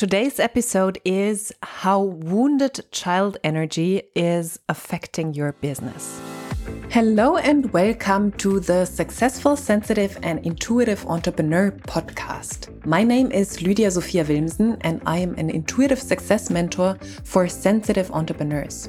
[0.00, 6.18] Today's episode is how wounded child energy is affecting your business.
[6.88, 12.86] Hello and welcome to the Successful, Sensitive and Intuitive Entrepreneur podcast.
[12.86, 18.10] My name is Lydia Sophia Wilmsen and I am an intuitive success mentor for sensitive
[18.10, 18.88] entrepreneurs.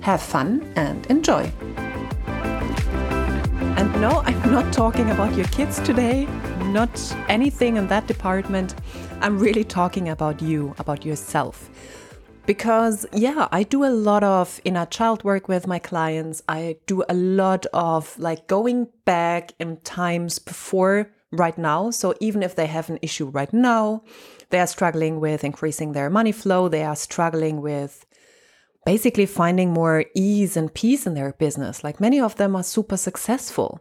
[0.00, 1.52] Have fun and enjoy.
[3.76, 6.26] And no, I'm not talking about your kids today,
[6.66, 6.90] not
[7.28, 8.74] anything in that department.
[9.20, 11.68] I'm really talking about you, about yourself.
[12.46, 16.42] Because, yeah, I do a lot of inner child work with my clients.
[16.48, 21.90] I do a lot of like going back in times before right now.
[21.90, 24.02] So even if they have an issue right now,
[24.48, 28.04] they are struggling with increasing their money flow, they are struggling with
[28.84, 31.84] basically finding more ease and peace in their business.
[31.84, 33.80] Like many of them are super successful.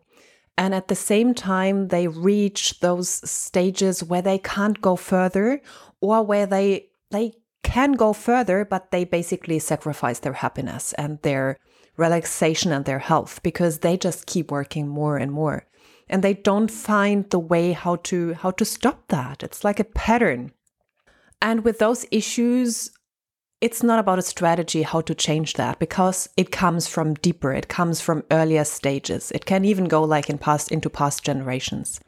[0.57, 5.61] And at the same time, they reach those stages where they can't go further
[6.01, 7.33] or where they, they
[7.63, 11.57] can go further, but they basically sacrifice their happiness and their
[11.95, 15.65] relaxation and their health because they just keep working more and more.
[16.09, 19.43] And they don't find the way how to how to stop that.
[19.43, 20.51] It's like a pattern.
[21.41, 22.91] And with those issues,
[23.61, 27.67] it's not about a strategy how to change that because it comes from deeper it
[27.67, 29.31] comes from earlier stages.
[29.31, 31.99] It can even go like in past into past generations.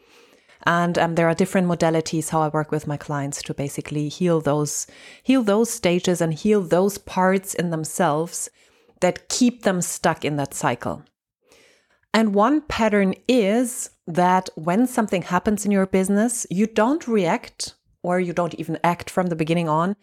[0.64, 4.40] And um, there are different modalities how i work with my clients to basically heal
[4.40, 4.88] those
[5.24, 8.50] heal those stages and heal those parts in themselves
[9.02, 11.04] that keep them stuck in that cycle.
[12.14, 18.20] And one pattern is that when something happens in your business you don't react or
[18.20, 19.95] you don't even act from the beginning on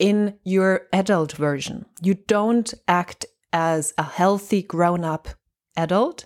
[0.00, 1.84] in your adult version.
[2.02, 5.28] You don't act as a healthy grown up
[5.76, 6.24] adult.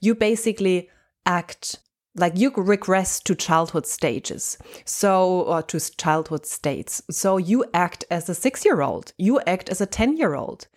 [0.00, 0.88] You basically
[1.26, 1.80] act
[2.14, 4.56] like you regress to childhood stages.
[4.84, 7.02] So, or to childhood states.
[7.10, 10.68] So you act as a six year old, you act as a 10 year old.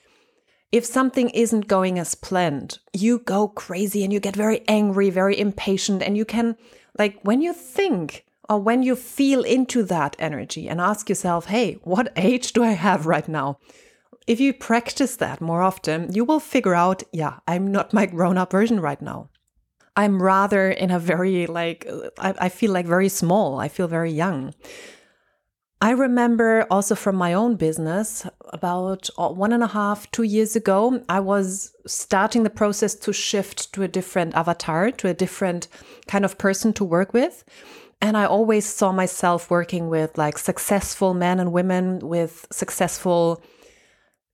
[0.71, 5.37] If something isn't going as planned, you go crazy and you get very angry, very
[5.37, 6.55] impatient, and you can,
[6.97, 11.75] like, when you think or when you feel into that energy and ask yourself, hey,
[11.83, 13.57] what age do I have right now?
[14.27, 18.37] If you practice that more often, you will figure out, yeah, I'm not my grown
[18.37, 19.29] up version right now.
[19.95, 23.57] I'm rather in a very, like, I, I feel like very small.
[23.57, 24.53] I feel very young.
[25.79, 30.55] I remember also from my own business about uh, one and a half, two years
[30.57, 35.69] ago, I was starting the process to shift to a different avatar, to a different
[36.07, 37.45] kind of person to work with.
[38.01, 43.43] And I always saw myself working with like successful men and women with successful,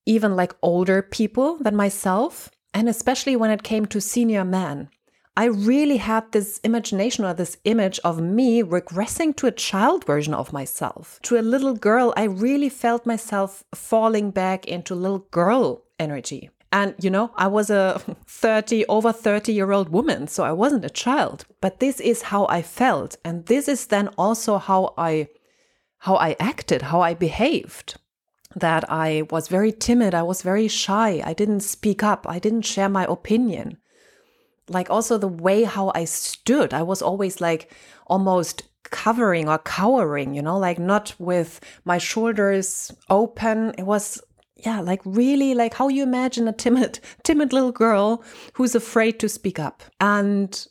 [0.05, 2.50] even like older people than myself.
[2.73, 4.89] And especially when it came to senior men,
[5.35, 10.34] I really had this imagination or this image of me regressing to a child version
[10.34, 11.19] of myself.
[11.23, 16.49] To a little girl, I really felt myself falling back into little girl energy.
[16.72, 20.85] And, you know, I was a 30, over 30 year old woman, so I wasn't
[20.85, 21.45] a child.
[21.61, 23.17] But this is how I felt.
[23.23, 25.29] And this is then also how I,
[26.00, 27.95] how I acted, how I behaved.
[28.55, 32.63] That I was very timid, I was very shy, I didn't speak up, I didn't
[32.63, 33.78] share my opinion.
[34.67, 37.72] Like also the way how I stood, I was always like
[38.07, 43.75] almost covering or cowering, you know, like not with my shoulders open.
[43.78, 44.22] It was
[44.66, 48.23] yeah, like really like how you imagine a timid, timid little girl
[48.53, 49.84] who's afraid to speak up.
[50.00, 50.68] And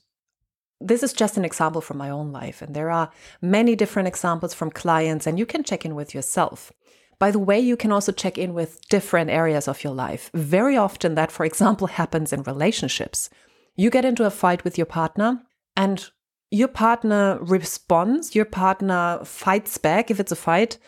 [0.81, 2.63] this is just an example from my own life.
[2.63, 3.11] And there are
[3.41, 6.73] many different examples from clients, and you can check in with yourself.
[7.19, 10.31] By the way, you can also check in with different areas of your life.
[10.35, 13.31] Very often, that, for example, happens in relationships.
[13.75, 15.43] You get into a fight with your partner,
[15.77, 16.11] and
[16.51, 20.79] your partner responds, your partner fights back if it's a fight,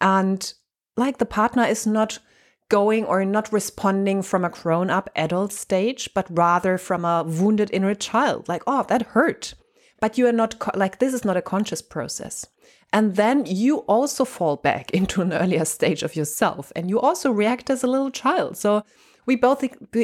[0.00, 0.52] and
[0.96, 2.18] like the partner is not
[2.70, 7.68] going or not responding from a grown up adult stage, but rather from a wounded
[7.72, 8.48] inner child.
[8.48, 9.52] Like, oh, that hurt.
[10.00, 12.46] But you are not like, this is not a conscious process.
[12.92, 17.30] And then you also fall back into an earlier stage of yourself and you also
[17.30, 18.56] react as a little child.
[18.56, 18.82] So
[19.26, 19.62] we both,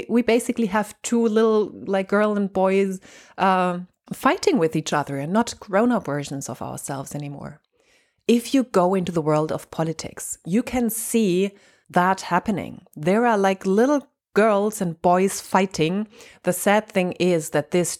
[0.08, 3.00] we basically have two little, like, girl and boys
[3.38, 3.78] uh,
[4.12, 7.60] fighting with each other and not grown up versions of ourselves anymore.
[8.28, 11.52] if you go into the world of politics, you can see
[11.90, 12.84] that happening.
[12.94, 16.06] There are like little girls and boys fighting.
[16.42, 17.98] The sad thing is that this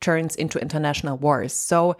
[0.00, 1.52] turns into international wars.
[1.52, 1.96] So,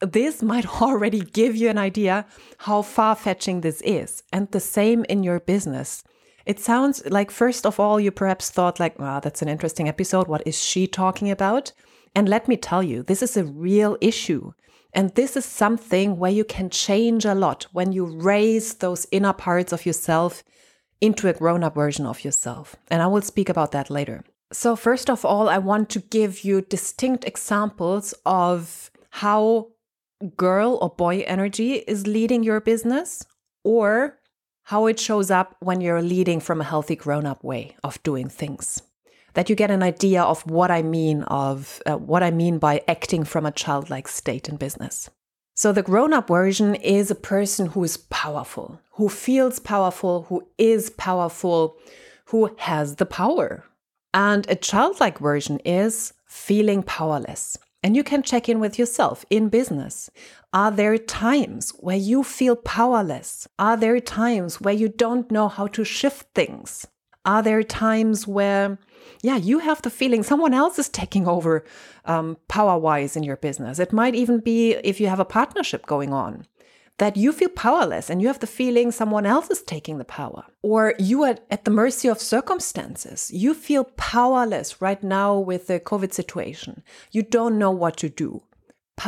[0.00, 2.26] this might already give you an idea
[2.58, 4.22] how far fetching this is.
[4.32, 6.04] And the same in your business.
[6.46, 10.28] It sounds like, first of all, you perhaps thought, like, wow, that's an interesting episode.
[10.28, 11.72] What is she talking about?
[12.14, 14.52] And let me tell you, this is a real issue.
[14.94, 19.34] And this is something where you can change a lot when you raise those inner
[19.34, 20.42] parts of yourself
[21.00, 22.76] into a grown up version of yourself.
[22.90, 24.24] And I will speak about that later.
[24.52, 29.68] So, first of all, I want to give you distinct examples of how
[30.36, 33.24] girl or boy energy is leading your business
[33.62, 34.18] or
[34.64, 38.28] how it shows up when you're leading from a healthy grown up way of doing
[38.28, 38.82] things
[39.38, 42.82] that you get an idea of what I mean of uh, what I mean by
[42.88, 45.10] acting from a childlike state in business.
[45.58, 50.88] So the grown-up version is a person who is powerful, who feels powerful, who is
[50.88, 51.76] powerful,
[52.26, 53.64] who has the power.
[54.14, 57.58] And a childlike version is feeling powerless.
[57.82, 60.08] And you can check in with yourself in business.
[60.52, 63.48] Are there times where you feel powerless?
[63.58, 66.86] Are there times where you don't know how to shift things?
[67.24, 68.78] Are there times where
[69.22, 71.64] yeah, you have the feeling someone else is taking over
[72.04, 73.78] um, power wise in your business.
[73.78, 76.46] It might even be if you have a partnership going on
[76.98, 80.44] that you feel powerless and you have the feeling someone else is taking the power,
[80.62, 83.30] or you are at the mercy of circumstances.
[83.32, 86.82] You feel powerless right now with the COVID situation.
[87.12, 88.42] You don't know what to do.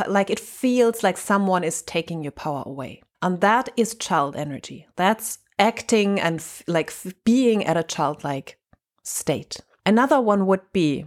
[0.07, 3.03] Like it feels like someone is taking your power away.
[3.21, 4.87] And that is child energy.
[4.95, 6.93] That's acting and like
[7.23, 8.57] being at a childlike
[9.03, 9.59] state.
[9.85, 11.05] Another one would be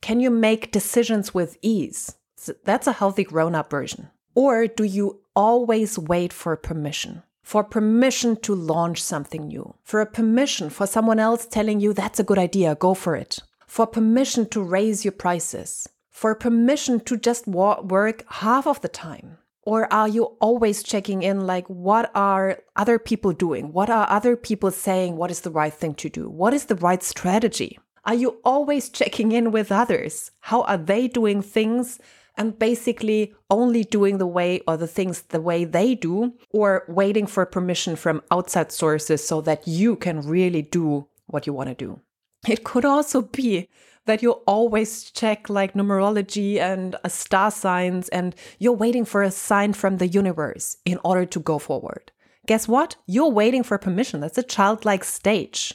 [0.00, 2.16] can you make decisions with ease?
[2.64, 4.10] That's a healthy grown up version.
[4.34, 7.22] Or do you always wait for permission?
[7.42, 12.20] For permission to launch something new, for a permission for someone else telling you that's
[12.20, 17.16] a good idea, go for it, for permission to raise your prices, for permission to
[17.16, 19.38] just work half of the time.
[19.62, 23.72] Or are you always checking in like, what are other people doing?
[23.72, 25.16] What are other people saying?
[25.16, 26.28] What is the right thing to do?
[26.28, 27.78] What is the right strategy?
[28.06, 30.30] Are you always checking in with others?
[30.40, 31.98] How are they doing things?
[32.38, 37.26] And basically only doing the way or the things the way they do, or waiting
[37.26, 41.74] for permission from outside sources so that you can really do what you want to
[41.74, 42.00] do.
[42.46, 43.68] It could also be
[44.04, 49.30] that you always check like numerology and uh, star signs and you're waiting for a
[49.32, 52.12] sign from the universe in order to go forward.
[52.46, 52.96] Guess what?
[53.06, 54.20] You're waiting for permission.
[54.20, 55.74] That's a childlike stage.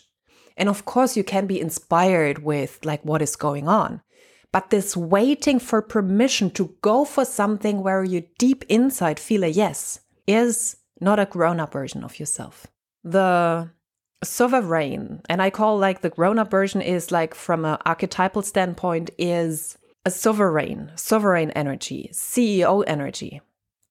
[0.57, 4.01] And of course, you can be inspired with like what is going on.
[4.51, 9.47] But this waiting for permission to go for something where you deep inside feel a
[9.47, 12.67] yes is not a grown up version of yourself.
[13.03, 13.71] The
[14.23, 19.09] sovereign, and I call like the grown up version is like from an archetypal standpoint,
[19.17, 23.41] is a sovereign, sovereign energy, CEO energy.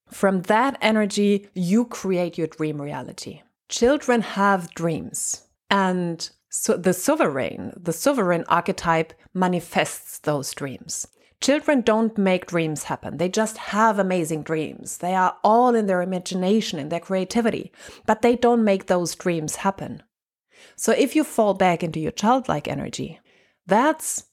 [0.09, 3.43] From that energy, you create your dream reality.
[3.69, 5.43] Children have dreams.
[5.71, 11.07] And so the sovereign, the sovereign archetype manifests those dreams.
[11.41, 13.17] Children don't make dreams happen.
[13.17, 14.99] They just have amazing dreams.
[14.99, 17.73] They are all in their imagination, in their creativity,
[18.05, 20.03] but they don't make those dreams happen.
[20.77, 23.21] So if you fall back into your childlike energy,
[23.67, 24.25] that's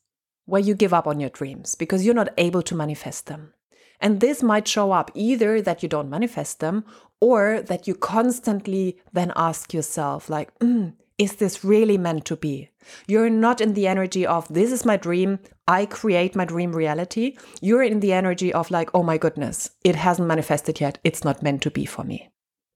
[0.45, 3.53] where you give up on your dreams because you're not able to manifest them.
[4.01, 6.83] And this might show up either that you don't manifest them
[7.21, 12.69] or that you constantly then ask yourself, like, mm, is this really meant to be?
[13.07, 17.37] You're not in the energy of, this is my dream, I create my dream reality.
[17.59, 21.43] You're in the energy of, like, oh my goodness, it hasn't manifested yet, it's not
[21.43, 22.29] meant to be for me.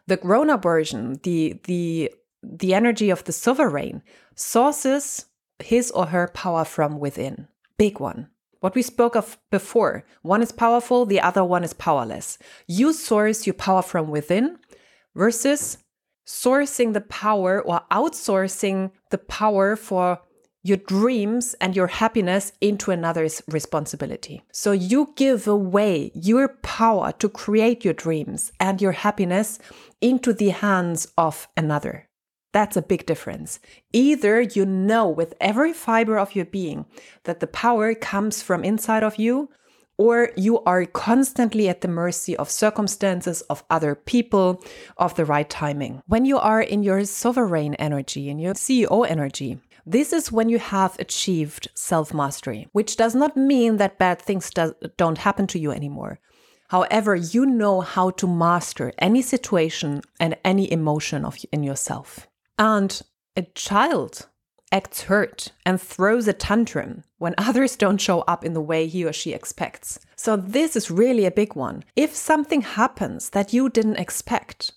[0.08, 2.12] The grown up version, the, the,
[2.44, 4.02] the energy of the sovereign,
[4.36, 5.26] sources
[5.60, 7.48] his or her power from within.
[7.78, 8.30] Big one.
[8.60, 12.38] What we spoke of before one is powerful, the other one is powerless.
[12.68, 14.58] You source your power from within
[15.16, 15.78] versus
[16.26, 20.20] sourcing the power or outsourcing the power for
[20.64, 24.44] your dreams and your happiness into another's responsibility.
[24.52, 29.60] So you give away your power to create your dreams and your happiness
[30.02, 32.08] into the hands of another.
[32.54, 33.60] That's a big difference.
[33.94, 36.86] Either you know with every fiber of your being
[37.24, 39.50] that the power comes from inside of you,
[39.98, 44.64] or you are constantly at the mercy of circumstances, of other people,
[44.98, 46.02] of the right timing.
[46.08, 50.60] When you are in your sovereign energy, in your CEO energy, this is when you
[50.60, 55.60] have achieved self mastery, which does not mean that bad things do- don't happen to
[55.60, 56.20] you anymore.
[56.70, 62.28] However, you know how to master any situation and any emotion of in yourself.
[62.58, 63.02] And
[63.36, 64.28] a child
[64.72, 69.06] acts hurt and throws a tantrum when others don't show up in the way he
[69.06, 70.00] or she expects.
[70.16, 71.84] So, this is really a big one.
[71.96, 74.72] If something happens that you didn't expect,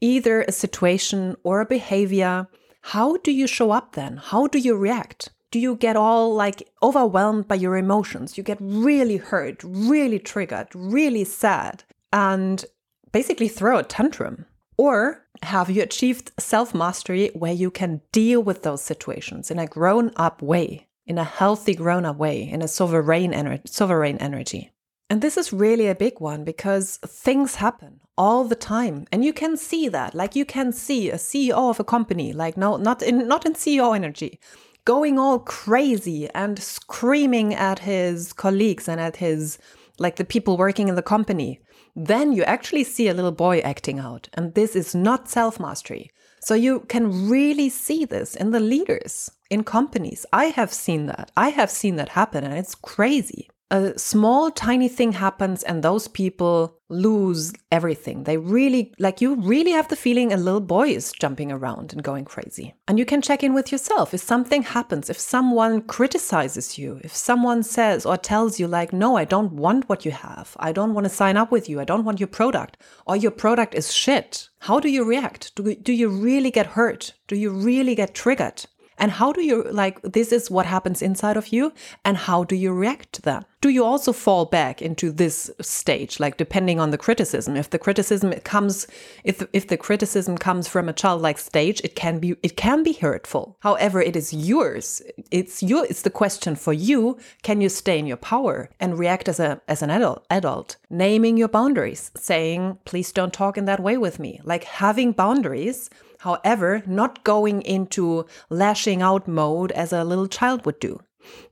[0.00, 2.48] either a situation or a behavior,
[2.82, 4.16] how do you show up then?
[4.16, 5.30] How do you react?
[5.50, 8.38] Do you get all like overwhelmed by your emotions?
[8.38, 12.64] You get really hurt, really triggered, really sad, and
[13.12, 14.46] basically throw a tantrum?
[14.80, 19.66] Or have you achieved self mastery where you can deal with those situations in a
[19.66, 24.70] grown up way, in a healthy grown up way, in a sovereign, ener- sovereign energy?
[25.10, 29.06] And this is really a big one because things happen all the time.
[29.12, 30.14] And you can see that.
[30.14, 33.52] Like you can see a CEO of a company, like no, not in not in
[33.52, 34.40] CEO energy,
[34.86, 39.58] going all crazy and screaming at his colleagues and at his
[39.98, 41.60] like the people working in the company.
[41.94, 44.28] Then you actually see a little boy acting out.
[44.34, 46.10] And this is not self-mastery.
[46.40, 50.24] So you can really see this in the leaders in companies.
[50.32, 51.30] I have seen that.
[51.36, 56.08] I have seen that happen and it's crazy a small tiny thing happens and those
[56.08, 58.24] people lose everything.
[58.24, 62.02] They really, like, you really have the feeling a little boy is jumping around and
[62.02, 62.74] going crazy.
[62.88, 64.12] And you can check in with yourself.
[64.12, 69.16] If something happens, if someone criticizes you, if someone says or tells you, like, no,
[69.16, 71.84] I don't want what you have, I don't want to sign up with you, I
[71.84, 75.54] don't want your product, or your product is shit, how do you react?
[75.54, 77.14] Do, do you really get hurt?
[77.28, 78.64] Do you really get triggered?
[79.00, 81.72] And how do you, like, this is what happens inside of you,
[82.04, 83.46] and how do you react to that?
[83.62, 87.56] Do you also fall back into this stage, like, depending on the criticism?
[87.56, 88.86] If the criticism comes,
[89.24, 92.92] if, if the criticism comes from a childlike stage, it can be, it can be
[92.92, 93.56] hurtful.
[93.60, 95.02] However, it is yours.
[95.30, 97.18] It's your, it's the question for you.
[97.42, 100.76] Can you stay in your power and react as a, as an adult, adult?
[100.90, 104.40] Naming your boundaries, saying, please don't talk in that way with me.
[104.44, 105.88] Like having boundaries
[106.20, 111.00] However, not going into lashing out mode as a little child would do.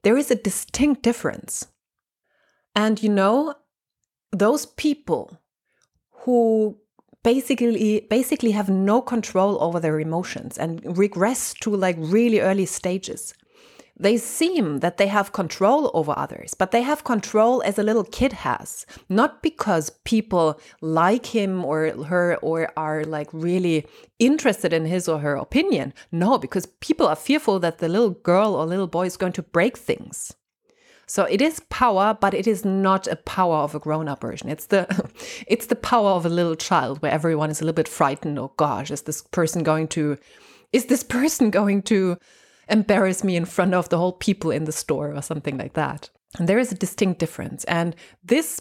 [0.02, 1.68] There is a distinct difference.
[2.76, 3.54] And you know,
[4.30, 5.40] those people
[6.24, 6.76] who
[7.24, 13.34] basically basically have no control over their emotions and regress to like really early stages
[13.98, 18.04] they seem that they have control over others, but they have control as a little
[18.04, 23.86] kid has, not because people like him or her or are like really
[24.18, 25.92] interested in his or her opinion.
[26.12, 29.42] No, because people are fearful that the little girl or little boy is going to
[29.42, 30.34] break things.
[31.08, 34.50] So it is power, but it is not a power of a grown-up version.
[34.50, 34.86] It's the
[35.46, 38.38] it's the power of a little child where everyone is a little bit frightened.
[38.38, 40.18] Oh gosh, is this person going to
[40.72, 42.18] is this person going to
[42.68, 46.10] embarrass me in front of the whole people in the store or something like that.
[46.38, 47.64] And there is a distinct difference.
[47.64, 48.60] And this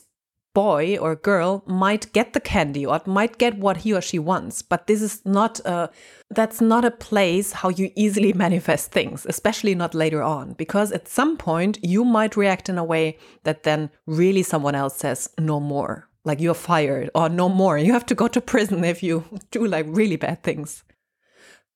[0.58, 4.64] boy or girl might get the candy or might get what he or she wants
[4.64, 5.88] but this is not a
[6.32, 11.08] that's not a place how you easily manifest things especially not later on because at
[11.08, 15.60] some point you might react in a way that then really someone else says no
[15.60, 19.24] more like you're fired or no more you have to go to prison if you
[19.52, 20.84] do like really bad things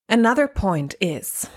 [0.08, 1.48] another point is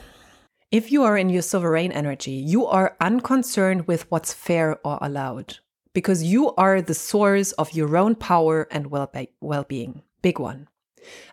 [0.71, 5.59] if you are in your sovereign energy, you are unconcerned with what's fair or allowed
[5.93, 10.01] because you are the source of your own power and well being.
[10.21, 10.67] Big one.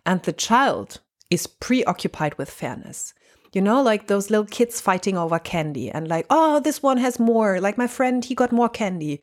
[0.07, 3.15] And the child is preoccupied with fairness.
[3.53, 7.19] You know, like those little kids fighting over candy and like, oh, this one has
[7.19, 7.61] more.
[7.61, 9.23] Like my friend, he got more candy.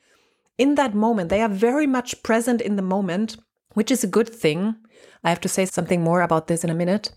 [0.57, 3.37] In that moment, they are very much present in the moment,
[3.73, 4.75] which is a good thing.
[5.23, 7.11] I have to say something more about this in a minute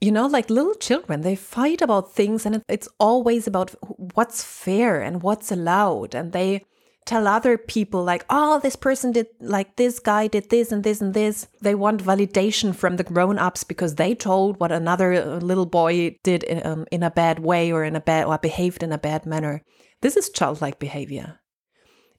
[0.00, 3.74] you know, like little children, they fight about things and it's always about
[4.14, 6.14] what's fair and what's allowed.
[6.14, 6.64] And they
[7.04, 11.00] tell other people, like, oh, this person did, like, this guy did this and this
[11.00, 11.48] and this.
[11.62, 16.16] They want validation from the grown ups because they told what another uh, little boy
[16.22, 18.98] did in, um, in a bad way or in a bad, or behaved in a
[18.98, 19.62] bad manner.
[20.02, 21.40] This is childlike behavior.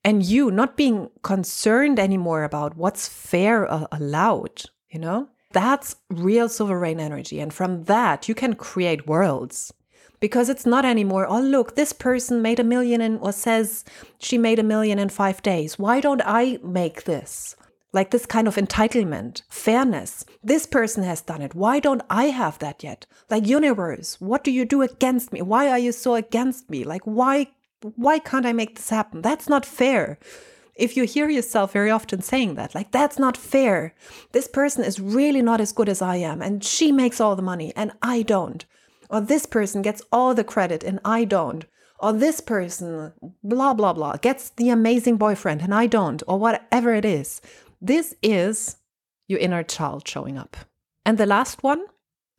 [0.03, 5.29] And you not being concerned anymore about what's fair or allowed, you know?
[5.51, 7.39] That's real sovereign energy.
[7.39, 9.73] And from that, you can create worlds
[10.19, 13.85] because it's not anymore, oh, look, this person made a million in, or says
[14.19, 15.79] she made a million in five days.
[15.79, 17.55] Why don't I make this?
[17.91, 20.23] Like this kind of entitlement, fairness.
[20.43, 21.55] This person has done it.
[21.55, 23.07] Why don't I have that yet?
[23.29, 25.41] Like universe, what do you do against me?
[25.41, 26.83] Why are you so against me?
[26.83, 27.47] Like why
[27.95, 29.21] why can't I make this happen?
[29.21, 30.19] That's not fair
[30.79, 33.93] if you hear yourself very often saying that, like, that's not fair.
[34.31, 37.41] This person is really not as good as I am, and she makes all the
[37.41, 38.65] money, and I don't.
[39.09, 41.65] Or this person gets all the credit, and I don't.
[41.99, 43.11] or this person,
[43.43, 47.41] blah, blah, blah, gets the amazing boyfriend and I don't, or whatever it is.
[47.81, 48.77] This is
[49.27, 50.55] your inner child showing up.
[51.05, 51.85] And the last one,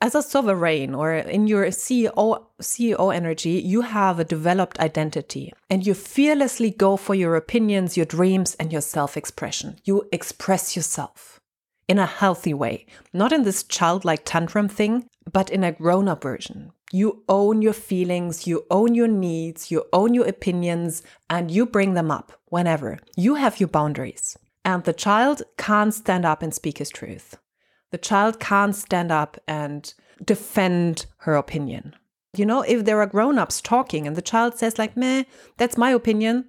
[0.00, 5.86] as a sovereign or in your CEO, CEO energy, you have a developed identity and
[5.86, 9.78] you fearlessly go for your opinions, your dreams, and your self expression.
[9.84, 11.38] You express yourself
[11.86, 16.22] in a healthy way, not in this childlike tantrum thing, but in a grown up
[16.22, 16.72] version.
[16.92, 21.94] You own your feelings, you own your needs, you own your opinions, and you bring
[21.94, 22.98] them up whenever.
[23.16, 24.36] You have your boundaries.
[24.64, 27.36] And the child can't stand up and speak his truth.
[27.90, 29.92] The child can't stand up and
[30.24, 31.94] defend her opinion.
[32.36, 35.24] You know, if there are grown ups talking and the child says, like, meh,
[35.56, 36.44] that's my opinion,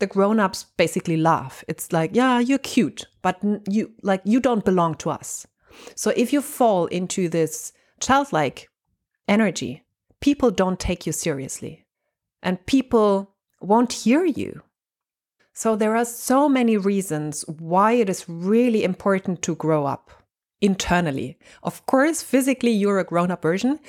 [0.00, 1.62] the grown ups basically laugh.
[1.68, 5.46] It's like, yeah, you're cute, but you, like, you don't belong to us.
[5.94, 8.68] So if you fall into this childlike
[9.28, 9.84] energy,
[10.20, 11.86] people don't take you seriously
[12.42, 14.62] and people won't hear you.
[15.52, 20.10] So there are so many reasons why it is really important to grow up
[20.62, 21.36] internally.
[21.62, 23.80] Of course, physically, you're a grown up version.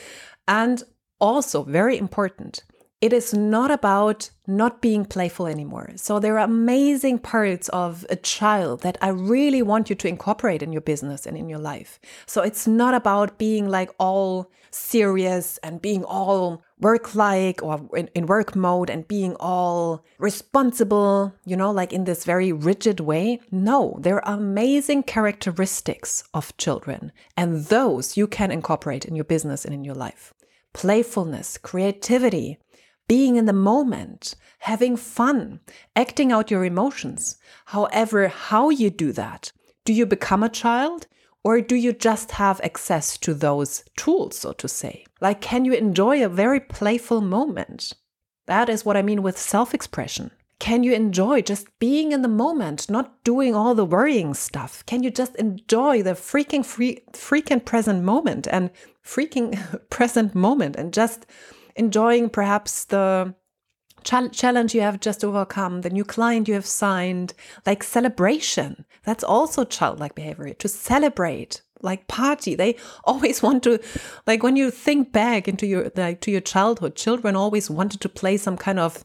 [0.47, 0.83] And
[1.21, 2.63] also, very important,
[2.99, 5.91] it is not about not being playful anymore.
[5.95, 10.61] So, there are amazing parts of a child that I really want you to incorporate
[10.61, 11.99] in your business and in your life.
[12.25, 18.07] So, it's not about being like all serious and being all work like or in,
[18.13, 23.39] in, work mode and being all responsible, you know, like in this very rigid way.
[23.49, 29.65] No, there are amazing characteristics of children, and those you can incorporate in your business
[29.65, 30.33] and in your life.
[30.73, 32.57] Playfulness, creativity,
[33.07, 35.59] being in the moment, having fun,
[35.95, 37.37] acting out your emotions.
[37.65, 39.51] However, how you do that,
[39.85, 41.07] do you become a child?
[41.43, 45.05] Or do you just have access to those tools, so to say?
[45.19, 47.93] Like, can you enjoy a very playful moment?
[48.45, 50.31] That is what I mean with self expression.
[50.59, 54.85] Can you enjoy just being in the moment, not doing all the worrying stuff?
[54.85, 58.69] Can you just enjoy the freaking free, freaking present moment and
[59.05, 59.59] freaking
[59.89, 61.25] present moment and just
[61.75, 63.35] enjoying perhaps the
[64.03, 67.33] challenge you have just overcome, the new client you have signed,
[67.65, 68.85] like celebration.
[69.03, 72.55] That's also childlike behavior to celebrate, like party.
[72.55, 73.79] They always want to,
[74.27, 78.09] like when you think back into your like to your childhood, children always wanted to
[78.09, 79.03] play some kind of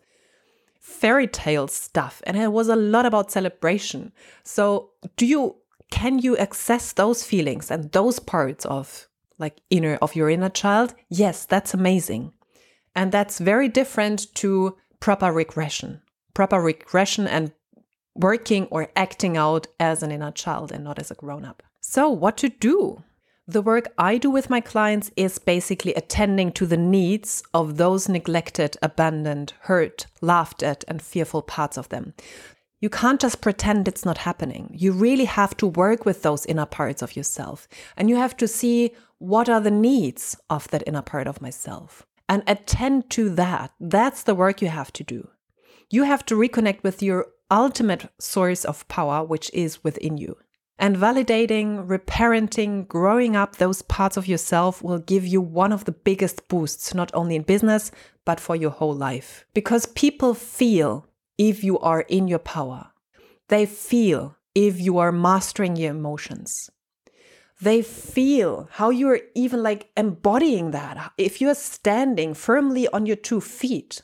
[0.81, 4.13] fairy tale stuff, and it was a lot about celebration.
[4.43, 5.57] So, do you
[5.91, 9.09] can you access those feelings and those parts of
[9.39, 10.95] like inner of your inner child?
[11.09, 12.33] Yes, that's amazing.
[12.95, 16.03] And that's very different to proper regression,
[16.35, 17.53] proper regression and
[18.15, 21.63] working or acting out as an inner child and not as a grown up.
[21.81, 23.05] So, what to do?
[23.47, 28.07] The work I do with my clients is basically attending to the needs of those
[28.07, 32.13] neglected, abandoned, hurt, laughed at, and fearful parts of them.
[32.81, 34.71] You can't just pretend it's not happening.
[34.75, 37.67] You really have to work with those inner parts of yourself.
[37.97, 42.07] And you have to see what are the needs of that inner part of myself
[42.29, 43.73] and attend to that.
[43.81, 45.29] That's the work you have to do.
[45.91, 50.37] You have to reconnect with your ultimate source of power, which is within you.
[50.79, 55.93] And validating, reparenting, growing up those parts of yourself will give you one of the
[55.93, 57.91] biggest boosts, not only in business,
[58.25, 59.45] but for your whole life.
[59.55, 62.91] Because people feel if you are in your power,
[63.49, 66.71] they feel if you are mastering your emotions
[67.61, 71.13] they feel how you're even like embodying that.
[71.19, 74.03] If you're standing firmly on your two feet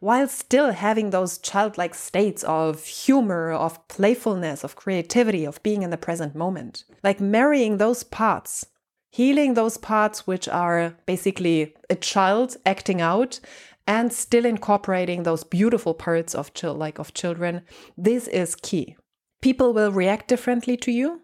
[0.00, 5.90] while still having those childlike states of humor, of playfulness, of creativity, of being in
[5.90, 8.66] the present moment, like marrying those parts,
[9.10, 13.40] healing those parts which are basically a child acting out
[13.86, 17.62] and still incorporating those beautiful parts of like of children
[17.96, 18.96] this is key.
[19.42, 21.20] People will react differently to you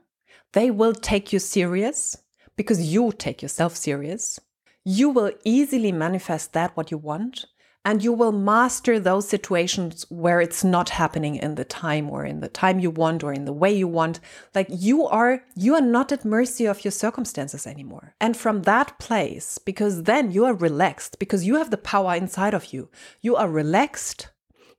[0.52, 2.16] they will take you serious
[2.56, 4.38] because you take yourself serious.
[4.84, 7.46] You will easily manifest that what you want
[7.84, 12.40] and you will master those situations where it's not happening in the time or in
[12.40, 14.20] the time you want or in the way you want.
[14.54, 18.14] Like you are you are not at mercy of your circumstances anymore.
[18.20, 22.54] And from that place because then you are relaxed because you have the power inside
[22.54, 22.90] of you.
[23.22, 24.28] You are relaxed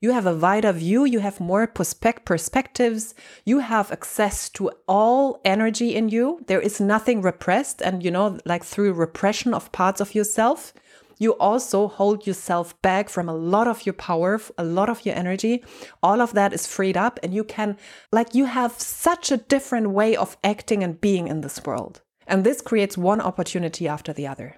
[0.01, 3.13] you have a wider view, you have more perspect- perspectives,
[3.45, 6.41] you have access to all energy in you.
[6.47, 7.81] There is nothing repressed.
[7.81, 10.73] And, you know, like through repression of parts of yourself,
[11.19, 15.15] you also hold yourself back from a lot of your power, a lot of your
[15.15, 15.63] energy.
[16.01, 17.77] All of that is freed up, and you can,
[18.11, 22.01] like, you have such a different way of acting and being in this world.
[22.25, 24.55] And this creates one opportunity after the other.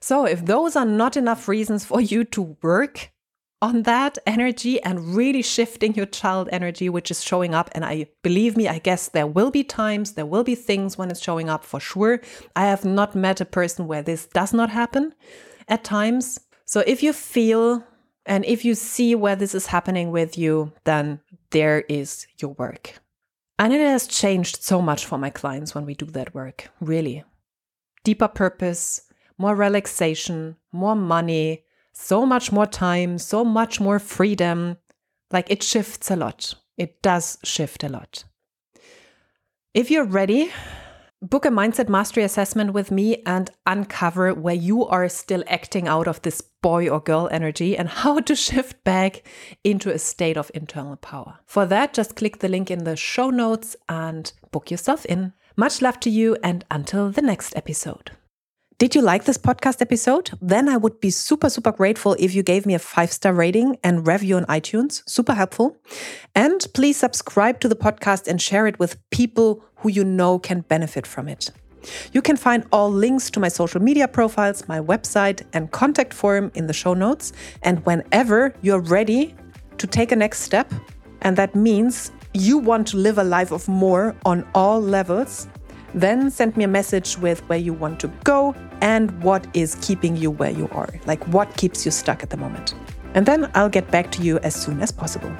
[0.00, 3.10] So, if those are not enough reasons for you to work
[3.62, 7.70] on that energy and really shifting your child energy, which is showing up.
[7.72, 11.10] And I believe me, I guess there will be times, there will be things when
[11.10, 12.20] it's showing up for sure.
[12.54, 15.14] I have not met a person where this does not happen
[15.68, 16.38] at times.
[16.66, 17.84] So if you feel
[18.26, 23.00] and if you see where this is happening with you, then there is your work.
[23.58, 27.24] And it has changed so much for my clients when we do that work, really.
[28.04, 29.02] Deeper purpose,
[29.38, 31.64] more relaxation, more money,
[31.98, 34.76] so much more time, so much more freedom.
[35.32, 36.54] Like it shifts a lot.
[36.76, 38.24] It does shift a lot.
[39.74, 40.52] If you're ready,
[41.22, 46.06] book a mindset mastery assessment with me and uncover where you are still acting out
[46.06, 49.22] of this boy or girl energy and how to shift back
[49.64, 51.38] into a state of internal power.
[51.46, 55.32] For that, just click the link in the show notes and book yourself in.
[55.56, 58.10] Much love to you, and until the next episode.
[58.78, 60.32] Did you like this podcast episode?
[60.42, 63.78] Then I would be super, super grateful if you gave me a five star rating
[63.82, 65.02] and review on iTunes.
[65.08, 65.78] Super helpful.
[66.34, 70.60] And please subscribe to the podcast and share it with people who you know can
[70.60, 71.50] benefit from it.
[72.12, 76.52] You can find all links to my social media profiles, my website, and contact form
[76.54, 77.32] in the show notes.
[77.62, 79.34] And whenever you're ready
[79.78, 80.70] to take a next step,
[81.22, 85.48] and that means you want to live a life of more on all levels,
[85.94, 90.16] then send me a message with where you want to go and what is keeping
[90.16, 92.74] you where you are, like what keeps you stuck at the moment.
[93.14, 95.34] And then I'll get back to you as soon as possible.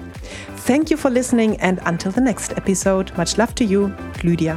[0.64, 4.56] Thank you for listening, and until the next episode, much love to you, Lydia.